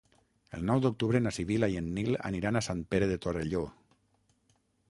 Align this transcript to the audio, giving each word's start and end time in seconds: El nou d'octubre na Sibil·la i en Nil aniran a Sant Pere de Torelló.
El 0.59 0.63
nou 0.69 0.79
d'octubre 0.85 1.21
na 1.25 1.33
Sibil·la 1.37 1.69
i 1.75 1.77
en 1.83 1.93
Nil 1.99 2.17
aniran 2.31 2.59
a 2.59 2.65
Sant 2.71 2.83
Pere 2.95 3.13
de 3.15 3.21
Torelló. 3.27 3.65